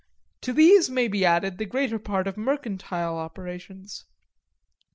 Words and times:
To 0.41 0.51
these 0.51 0.89
may 0.89 1.07
be 1.07 1.23
added 1.23 1.59
the 1.59 1.65
greater 1.67 1.99
part 1.99 2.25
of 2.25 2.35
mercantile 2.35 3.17
occupations. 3.17 4.05